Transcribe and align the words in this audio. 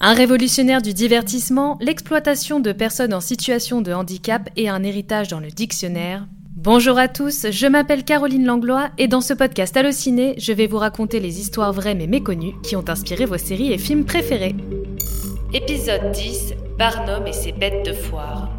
Un 0.00 0.14
révolutionnaire 0.14 0.80
du 0.80 0.94
divertissement, 0.94 1.76
l'exploitation 1.80 2.60
de 2.60 2.70
personnes 2.70 3.12
en 3.12 3.20
situation 3.20 3.82
de 3.82 3.92
handicap 3.92 4.48
et 4.56 4.68
un 4.68 4.84
héritage 4.84 5.26
dans 5.26 5.40
le 5.40 5.50
dictionnaire. 5.50 6.28
Bonjour 6.54 6.98
à 6.98 7.08
tous, 7.08 7.46
je 7.50 7.66
m'appelle 7.66 8.04
Caroline 8.04 8.46
Langlois 8.46 8.90
et 8.98 9.08
dans 9.08 9.20
ce 9.20 9.34
podcast 9.34 9.76
Allociné, 9.76 10.36
je 10.38 10.52
vais 10.52 10.68
vous 10.68 10.76
raconter 10.76 11.18
les 11.18 11.40
histoires 11.40 11.72
vraies 11.72 11.96
mais 11.96 12.06
méconnues 12.06 12.54
qui 12.62 12.76
ont 12.76 12.88
inspiré 12.88 13.24
vos 13.24 13.38
séries 13.38 13.72
et 13.72 13.78
films 13.78 14.04
préférés. 14.04 14.54
Épisode 15.52 16.12
10 16.12 16.54
Barnum 16.78 17.26
et 17.26 17.32
ses 17.32 17.50
bêtes 17.50 17.84
de 17.84 17.92
foire. 17.92 18.50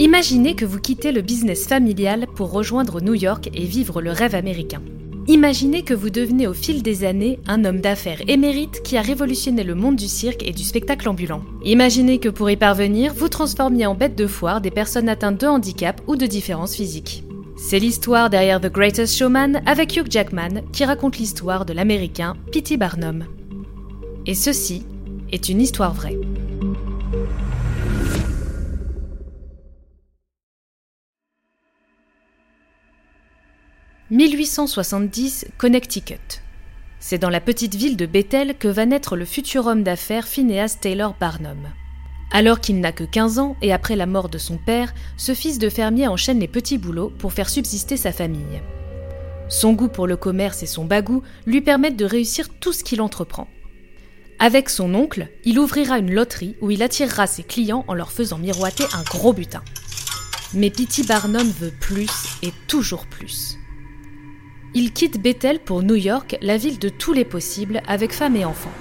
Imaginez 0.00 0.56
que 0.56 0.64
vous 0.64 0.80
quittez 0.80 1.12
le 1.12 1.22
business 1.22 1.68
familial 1.68 2.26
pour 2.34 2.50
rejoindre 2.50 3.00
New 3.00 3.14
York 3.14 3.50
et 3.54 3.64
vivre 3.64 4.02
le 4.02 4.10
rêve 4.10 4.34
américain. 4.34 4.82
Imaginez 5.28 5.82
que 5.82 5.92
vous 5.92 6.10
devenez 6.10 6.46
au 6.46 6.54
fil 6.54 6.84
des 6.84 7.02
années 7.02 7.40
un 7.48 7.64
homme 7.64 7.80
d'affaires 7.80 8.22
émérite 8.28 8.82
qui 8.84 8.96
a 8.96 9.02
révolutionné 9.02 9.64
le 9.64 9.74
monde 9.74 9.96
du 9.96 10.06
cirque 10.06 10.46
et 10.46 10.52
du 10.52 10.62
spectacle 10.62 11.08
ambulant. 11.08 11.42
Imaginez 11.64 12.20
que 12.20 12.28
pour 12.28 12.48
y 12.48 12.56
parvenir, 12.56 13.12
vous 13.12 13.28
transformiez 13.28 13.86
en 13.86 13.96
bêtes 13.96 14.16
de 14.16 14.28
foire 14.28 14.60
des 14.60 14.70
personnes 14.70 15.08
atteintes 15.08 15.40
de 15.40 15.48
handicap 15.48 16.00
ou 16.06 16.14
de 16.14 16.26
différences 16.26 16.76
physiques. 16.76 17.24
C'est 17.56 17.80
l'histoire 17.80 18.30
derrière 18.30 18.60
The 18.60 18.72
Greatest 18.72 19.16
Showman 19.16 19.62
avec 19.66 19.96
Hugh 19.96 20.06
Jackman 20.08 20.62
qui 20.72 20.84
raconte 20.84 21.18
l'histoire 21.18 21.64
de 21.64 21.72
l'américain 21.72 22.36
P.T. 22.52 22.76
Barnum. 22.76 23.24
Et 24.26 24.34
ceci 24.34 24.84
est 25.32 25.48
une 25.48 25.60
histoire 25.60 25.92
vraie. 25.92 26.16
1870, 34.16 35.44
Connecticut. 35.58 36.40
C'est 37.00 37.18
dans 37.18 37.28
la 37.28 37.42
petite 37.42 37.74
ville 37.74 37.98
de 37.98 38.06
Bethel 38.06 38.56
que 38.58 38.66
va 38.66 38.86
naître 38.86 39.14
le 39.14 39.26
futur 39.26 39.66
homme 39.66 39.82
d'affaires 39.82 40.26
Phineas 40.26 40.78
Taylor 40.80 41.14
Barnum. 41.20 41.58
Alors 42.32 42.62
qu'il 42.62 42.80
n'a 42.80 42.92
que 42.92 43.04
15 43.04 43.38
ans 43.38 43.56
et 43.60 43.74
après 43.74 43.94
la 43.94 44.06
mort 44.06 44.30
de 44.30 44.38
son 44.38 44.56
père, 44.56 44.94
ce 45.18 45.34
fils 45.34 45.58
de 45.58 45.68
fermier 45.68 46.08
enchaîne 46.08 46.40
les 46.40 46.48
petits 46.48 46.78
boulots 46.78 47.12
pour 47.18 47.34
faire 47.34 47.50
subsister 47.50 47.98
sa 47.98 48.10
famille. 48.10 48.62
Son 49.50 49.74
goût 49.74 49.88
pour 49.88 50.06
le 50.06 50.16
commerce 50.16 50.62
et 50.62 50.66
son 50.66 50.86
bagou 50.86 51.22
lui 51.44 51.60
permettent 51.60 51.98
de 51.98 52.06
réussir 52.06 52.48
tout 52.58 52.72
ce 52.72 52.84
qu'il 52.84 53.02
entreprend. 53.02 53.48
Avec 54.38 54.70
son 54.70 54.94
oncle, 54.94 55.28
il 55.44 55.58
ouvrira 55.58 55.98
une 55.98 56.14
loterie 56.14 56.56
où 56.62 56.70
il 56.70 56.82
attirera 56.82 57.26
ses 57.26 57.42
clients 57.42 57.84
en 57.86 57.92
leur 57.92 58.12
faisant 58.12 58.38
miroiter 58.38 58.84
un 58.94 59.02
gros 59.02 59.34
butin. 59.34 59.62
Mais 60.54 60.70
Pity 60.70 61.02
Barnum 61.02 61.46
veut 61.60 61.74
plus 61.82 62.08
et 62.42 62.52
toujours 62.66 63.04
plus. 63.04 63.58
Il 64.74 64.92
quitte 64.92 65.20
Bethel 65.20 65.60
pour 65.60 65.82
New 65.82 65.94
York, 65.94 66.36
la 66.42 66.56
ville 66.56 66.78
de 66.78 66.88
tous 66.88 67.12
les 67.12 67.24
possibles, 67.24 67.82
avec 67.86 68.12
femme 68.12 68.36
et 68.36 68.44
enfants. 68.44 68.72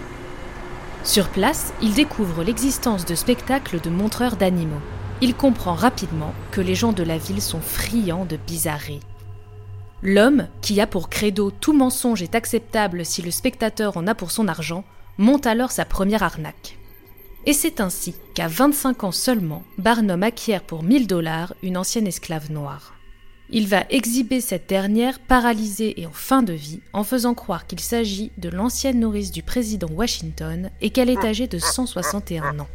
Sur 1.03 1.29
place, 1.29 1.73
il 1.81 1.93
découvre 1.93 2.43
l'existence 2.43 3.05
de 3.05 3.15
spectacles 3.15 3.79
de 3.79 3.89
montreurs 3.89 4.35
d'animaux. 4.35 4.81
Il 5.21 5.35
comprend 5.35 5.75
rapidement 5.75 6.33
que 6.51 6.61
les 6.61 6.75
gens 6.75 6.91
de 6.91 7.03
la 7.03 7.17
ville 7.17 7.41
sont 7.41 7.61
friands 7.61 8.25
de 8.25 8.37
bizarreries. 8.37 8.99
L'homme, 10.01 10.47
qui 10.61 10.81
a 10.81 10.87
pour 10.87 11.09
credo 11.09 11.51
tout 11.51 11.73
mensonge 11.73 12.21
est 12.21 12.35
acceptable 12.35 13.05
si 13.05 13.21
le 13.21 13.31
spectateur 13.31 13.97
en 13.97 14.07
a 14.07 14.15
pour 14.15 14.31
son 14.31 14.47
argent, 14.47 14.83
monte 15.17 15.45
alors 15.45 15.71
sa 15.71 15.85
première 15.85 16.23
arnaque. 16.23 16.77
Et 17.45 17.53
c'est 17.53 17.79
ainsi 17.79 18.15
qu'à 18.33 18.47
25 18.47 19.03
ans 19.03 19.11
seulement, 19.11 19.63
Barnum 19.77 20.23
acquiert 20.23 20.63
pour 20.63 20.83
1000 20.83 21.07
dollars 21.07 21.53
une 21.61 21.77
ancienne 21.77 22.07
esclave 22.07 22.51
noire. 22.51 22.94
Il 23.51 23.67
va 23.67 23.85
exhiber 23.89 24.41
cette 24.41 24.67
dernière 24.67 25.19
paralysée 25.19 26.01
et 26.01 26.07
en 26.07 26.11
fin 26.11 26.41
de 26.41 26.53
vie 26.53 26.79
en 26.93 27.03
faisant 27.03 27.35
croire 27.35 27.67
qu'il 27.67 27.79
s'agit 27.79 28.31
de 28.37 28.49
l'ancienne 28.49 28.99
nourrice 28.99 29.31
du 29.31 29.43
président 29.43 29.89
Washington 29.91 30.71
et 30.81 30.89
qu'elle 30.89 31.11
est 31.11 31.23
âgée 31.23 31.47
de 31.47 31.59
161 31.59 32.59
ans. 32.59 32.67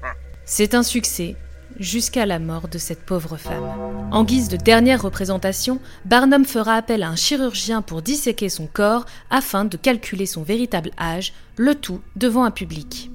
C'est 0.45 0.75
un 0.75 0.85
succès 0.85 1.35
jusqu'à 1.79 2.27
la 2.27 2.39
mort 2.39 2.69
de 2.69 2.79
cette 2.79 3.05
pauvre 3.05 3.37
femme. 3.37 3.65
En 4.13 4.25
guise 4.25 4.49
de 4.49 4.57
dernière 4.57 5.03
représentation, 5.03 5.81
Barnum 6.05 6.45
fera 6.45 6.75
appel 6.75 7.03
à 7.03 7.09
un 7.09 7.17
chirurgien 7.17 7.83
pour 7.83 8.03
disséquer 8.03 8.49
son 8.49 8.67
corps 8.67 9.07
afin 9.31 9.65
de 9.65 9.77
calculer 9.77 10.27
son 10.27 10.43
véritable 10.43 10.91
âge, 11.01 11.33
le 11.57 11.75
tout 11.75 12.01
devant 12.17 12.45
un 12.45 12.51
public. 12.51 13.11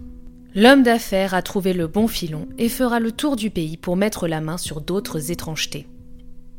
L'homme 0.56 0.84
d'affaires 0.84 1.34
a 1.34 1.41
trouvé 1.41 1.74
le 1.74 1.88
bon 1.88 2.07
filon 2.07 2.47
et 2.57 2.69
fera 2.69 3.00
le 3.00 3.12
tour 3.12 3.35
du 3.35 3.50
pays 3.50 3.78
pour 3.78 3.97
mettre 3.97 4.28
la 4.28 4.40
main 4.40 4.57
sur 4.57 4.80
d'autres 4.80 5.31
étrangetés. 5.31 5.88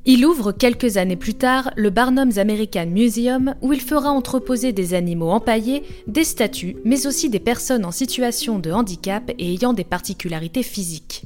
Il 0.09 0.25
ouvre 0.25 0.53
quelques 0.53 0.99
années 0.99 1.17
plus 1.17 1.35
tard 1.35 1.73
le 1.75 1.91
Barnum's 1.91 2.39
American 2.39 2.87
Museum 2.87 3.57
où 3.61 3.73
il 3.73 3.81
fera 3.81 4.11
entreposer 4.11 4.73
des 4.73 4.95
animaux 4.95 5.31
empaillés, 5.31 5.83
des 6.07 6.23
statues, 6.23 6.77
mais 6.85 7.09
aussi 7.09 7.29
des 7.29 7.41
personnes 7.41 7.85
en 7.85 7.91
situation 7.91 8.61
de 8.61 8.71
handicap 8.71 9.33
et 9.37 9.53
ayant 9.53 9.73
des 9.73 9.83
particularités 9.83 10.63
physiques. 10.63 11.25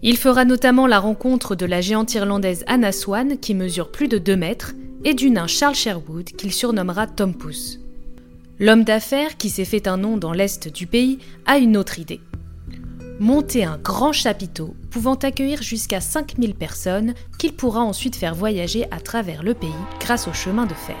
Il 0.00 0.16
fera 0.16 0.44
notamment 0.44 0.86
la 0.86 1.00
rencontre 1.00 1.56
de 1.56 1.66
la 1.66 1.80
géante 1.80 2.14
irlandaise 2.14 2.62
Anna 2.68 2.92
Swan 2.92 3.36
qui 3.36 3.52
mesure 3.52 3.90
plus 3.90 4.06
de 4.06 4.18
2 4.18 4.36
mètres 4.36 4.74
et 5.04 5.14
du 5.14 5.30
nain 5.30 5.48
Charles 5.48 5.74
Sherwood 5.74 6.26
qu'il 6.26 6.52
surnommera 6.52 7.08
Tom 7.08 7.34
Pouce. 7.34 7.80
L'homme 8.60 8.84
d'affaires 8.84 9.36
qui 9.36 9.50
s'est 9.50 9.64
fait 9.64 9.88
un 9.88 9.96
nom 9.96 10.18
dans 10.18 10.32
l'est 10.32 10.72
du 10.72 10.86
pays 10.86 11.18
a 11.46 11.58
une 11.58 11.76
autre 11.76 11.98
idée 11.98 12.20
monter 13.20 13.64
un 13.64 13.78
grand 13.78 14.12
chapiteau 14.12 14.74
pouvant 14.90 15.14
accueillir 15.14 15.62
jusqu'à 15.62 16.00
5000 16.00 16.54
personnes 16.54 17.14
qu'il 17.38 17.54
pourra 17.54 17.80
ensuite 17.80 18.16
faire 18.16 18.34
voyager 18.34 18.86
à 18.90 19.00
travers 19.00 19.42
le 19.42 19.54
pays 19.54 19.70
grâce 20.00 20.28
au 20.28 20.32
chemin 20.32 20.66
de 20.66 20.74
fer. 20.74 20.96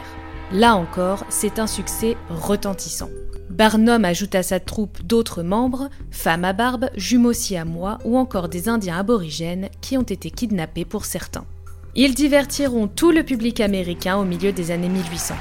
Là 0.52 0.76
encore, 0.76 1.24
c'est 1.28 1.58
un 1.58 1.66
succès 1.66 2.16
retentissant. 2.30 3.10
Barnum 3.50 4.04
ajoute 4.04 4.34
à 4.34 4.42
sa 4.42 4.60
troupe 4.60 5.02
d'autres 5.02 5.42
membres, 5.42 5.88
femmes 6.10 6.44
à 6.44 6.52
barbe, 6.52 6.90
jumeaux 6.96 7.32
siamois 7.32 7.98
ou 8.04 8.16
encore 8.16 8.48
des 8.48 8.68
Indiens 8.68 8.98
aborigènes 8.98 9.68
qui 9.80 9.96
ont 9.96 10.02
été 10.02 10.30
kidnappés 10.30 10.84
pour 10.84 11.04
certains. 11.04 11.46
Ils 11.94 12.14
divertiront 12.14 12.88
tout 12.88 13.10
le 13.10 13.22
public 13.22 13.60
américain 13.60 14.16
au 14.18 14.24
milieu 14.24 14.52
des 14.52 14.70
années 14.70 14.88
1800. 14.88 15.34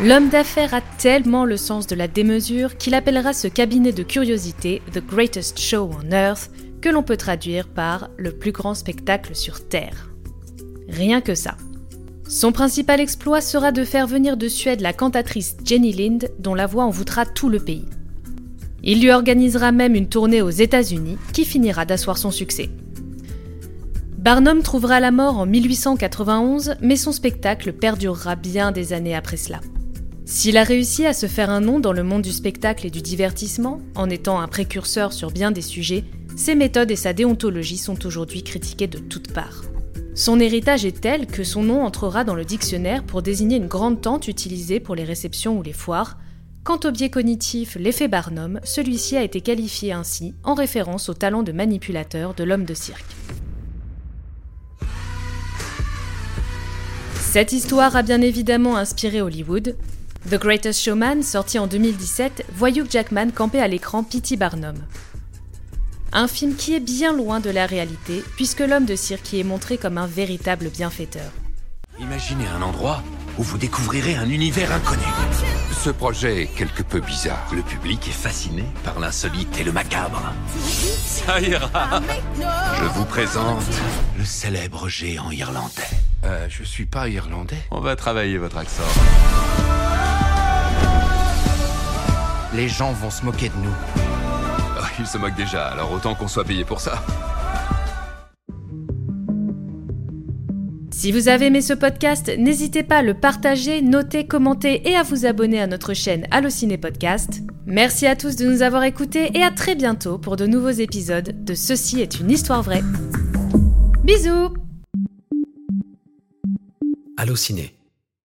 L'homme 0.00 0.28
d'affaires 0.28 0.74
a 0.74 0.80
tellement 0.80 1.44
le 1.44 1.56
sens 1.56 1.88
de 1.88 1.96
la 1.96 2.06
démesure 2.06 2.76
qu'il 2.76 2.94
appellera 2.94 3.32
ce 3.32 3.48
cabinet 3.48 3.90
de 3.90 4.04
curiosité 4.04 4.80
The 4.92 5.04
Greatest 5.04 5.58
Show 5.58 5.90
on 5.92 6.12
Earth, 6.12 6.50
que 6.80 6.88
l'on 6.88 7.02
peut 7.02 7.16
traduire 7.16 7.66
par 7.66 8.08
le 8.16 8.30
plus 8.30 8.52
grand 8.52 8.74
spectacle 8.74 9.34
sur 9.34 9.66
Terre. 9.66 10.12
Rien 10.88 11.20
que 11.20 11.34
ça. 11.34 11.56
Son 12.28 12.52
principal 12.52 13.00
exploit 13.00 13.40
sera 13.40 13.72
de 13.72 13.84
faire 13.84 14.06
venir 14.06 14.36
de 14.36 14.46
Suède 14.46 14.82
la 14.82 14.92
cantatrice 14.92 15.56
Jenny 15.64 15.92
Lind, 15.92 16.30
dont 16.38 16.54
la 16.54 16.66
voix 16.66 16.84
envoûtera 16.84 17.26
tout 17.26 17.48
le 17.48 17.58
pays. 17.58 17.86
Il 18.84 19.02
lui 19.02 19.10
organisera 19.10 19.72
même 19.72 19.96
une 19.96 20.08
tournée 20.08 20.42
aux 20.42 20.50
États-Unis 20.50 21.18
qui 21.32 21.44
finira 21.44 21.84
d'asseoir 21.84 22.18
son 22.18 22.30
succès. 22.30 22.70
Barnum 24.16 24.62
trouvera 24.62 25.00
la 25.00 25.10
mort 25.10 25.38
en 25.38 25.46
1891, 25.46 26.76
mais 26.80 26.96
son 26.96 27.10
spectacle 27.10 27.72
perdurera 27.72 28.36
bien 28.36 28.70
des 28.70 28.92
années 28.92 29.16
après 29.16 29.36
cela. 29.36 29.58
S'il 30.30 30.58
a 30.58 30.62
réussi 30.62 31.06
à 31.06 31.14
se 31.14 31.24
faire 31.24 31.48
un 31.48 31.62
nom 31.62 31.80
dans 31.80 31.94
le 31.94 32.02
monde 32.02 32.20
du 32.20 32.32
spectacle 32.32 32.86
et 32.86 32.90
du 32.90 33.00
divertissement, 33.00 33.80
en 33.94 34.10
étant 34.10 34.40
un 34.40 34.46
précurseur 34.46 35.14
sur 35.14 35.30
bien 35.30 35.50
des 35.50 35.62
sujets, 35.62 36.04
ses 36.36 36.54
méthodes 36.54 36.90
et 36.90 36.96
sa 36.96 37.14
déontologie 37.14 37.78
sont 37.78 38.04
aujourd'hui 38.04 38.42
critiquées 38.42 38.88
de 38.88 38.98
toutes 38.98 39.32
parts. 39.32 39.62
Son 40.14 40.38
héritage 40.38 40.84
est 40.84 41.00
tel 41.00 41.26
que 41.26 41.44
son 41.44 41.62
nom 41.62 41.82
entrera 41.82 42.24
dans 42.24 42.34
le 42.34 42.44
dictionnaire 42.44 43.04
pour 43.04 43.22
désigner 43.22 43.56
une 43.56 43.68
grande 43.68 44.02
tente 44.02 44.28
utilisée 44.28 44.80
pour 44.80 44.94
les 44.94 45.04
réceptions 45.04 45.58
ou 45.58 45.62
les 45.62 45.72
foires. 45.72 46.18
Quant 46.62 46.78
au 46.84 46.90
biais 46.90 47.08
cognitif, 47.08 47.78
l'effet 47.80 48.06
Barnum, 48.06 48.60
celui-ci 48.64 49.16
a 49.16 49.22
été 49.22 49.40
qualifié 49.40 49.92
ainsi 49.92 50.34
en 50.44 50.52
référence 50.52 51.08
au 51.08 51.14
talent 51.14 51.42
de 51.42 51.52
manipulateur 51.52 52.34
de 52.34 52.44
l'homme 52.44 52.66
de 52.66 52.74
cirque. 52.74 53.16
Cette 57.14 57.52
histoire 57.52 57.96
a 57.96 58.02
bien 58.02 58.20
évidemment 58.20 58.76
inspiré 58.76 59.22
Hollywood, 59.22 59.74
The 60.30 60.38
Greatest 60.38 60.82
Showman, 60.82 61.22
sorti 61.22 61.58
en 61.58 61.66
2017, 61.66 62.44
voit 62.52 62.68
Hugh 62.68 62.86
Jackman 62.90 63.30
camper 63.30 63.62
à 63.62 63.68
l'écran 63.68 64.04
P.T. 64.04 64.36
Barnum. 64.36 64.76
Un 66.12 66.28
film 66.28 66.54
qui 66.54 66.74
est 66.74 66.80
bien 66.80 67.16
loin 67.16 67.40
de 67.40 67.48
la 67.48 67.64
réalité, 67.64 68.22
puisque 68.36 68.60
l'homme 68.60 68.84
de 68.84 68.94
cirque 68.94 69.32
y 69.32 69.40
est 69.40 69.44
montré 69.44 69.78
comme 69.78 69.96
un 69.96 70.06
véritable 70.06 70.68
bienfaiteur. 70.68 71.30
Imaginez 71.98 72.46
un 72.46 72.60
endroit 72.60 73.02
où 73.38 73.42
vous 73.42 73.56
découvrirez 73.56 74.16
un 74.16 74.28
univers 74.28 74.70
inconnu. 74.70 75.02
Ce 75.72 75.88
projet 75.88 76.42
est 76.42 76.46
quelque 76.46 76.82
peu 76.82 77.00
bizarre. 77.00 77.48
Le 77.54 77.62
public 77.62 78.06
est 78.06 78.12
fasciné 78.12 78.64
par 78.84 79.00
l'insolite 79.00 79.58
et 79.58 79.64
le 79.64 79.72
macabre. 79.72 80.34
Ça 80.58 81.40
ira 81.40 82.02
Je 82.36 82.84
vous 82.84 83.06
présente 83.06 83.64
le 84.18 84.26
célèbre 84.26 84.90
géant 84.90 85.30
irlandais. 85.30 85.88
Euh, 86.24 86.46
je 86.50 86.64
suis 86.64 86.86
pas 86.86 87.08
irlandais. 87.08 87.62
On 87.70 87.80
va 87.80 87.96
travailler 87.96 88.36
votre 88.36 88.58
accent. 88.58 88.82
Les 92.54 92.68
gens 92.68 92.92
vont 92.92 93.10
se 93.10 93.24
moquer 93.24 93.50
de 93.50 93.56
nous. 93.62 93.74
Ah, 94.80 94.88
ils 94.98 95.06
se 95.06 95.18
moquent 95.18 95.36
déjà, 95.36 95.68
alors 95.68 95.92
autant 95.92 96.14
qu'on 96.14 96.28
soit 96.28 96.44
payé 96.44 96.64
pour 96.64 96.80
ça. 96.80 97.02
Si 100.90 101.12
vous 101.12 101.28
avez 101.28 101.46
aimé 101.46 101.60
ce 101.60 101.74
podcast, 101.74 102.30
n'hésitez 102.38 102.82
pas 102.82 102.98
à 102.98 103.02
le 103.02 103.14
partager, 103.14 103.82
noter, 103.82 104.26
commenter 104.26 104.88
et 104.88 104.96
à 104.96 105.04
vous 105.04 105.26
abonner 105.26 105.60
à 105.60 105.66
notre 105.68 105.94
chaîne 105.94 106.26
Allociné 106.32 106.76
Podcast. 106.76 107.42
Merci 107.66 108.06
à 108.06 108.16
tous 108.16 108.34
de 108.34 108.46
nous 108.46 108.62
avoir 108.62 108.82
écoutés 108.82 109.30
et 109.38 109.42
à 109.44 109.50
très 109.50 109.76
bientôt 109.76 110.18
pour 110.18 110.36
de 110.36 110.46
nouveaux 110.46 110.70
épisodes 110.70 111.44
de 111.44 111.54
Ceci 111.54 112.00
est 112.00 112.18
une 112.18 112.30
histoire 112.30 112.62
vraie. 112.62 112.82
Bisous 114.02 114.54
Allociné 117.16 117.77